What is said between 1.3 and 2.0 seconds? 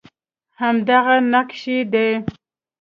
نقش یې